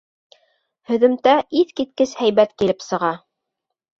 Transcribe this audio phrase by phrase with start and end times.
[0.91, 3.15] Һөҙөмтә иҫ киткес һәйбәт килеп сыға.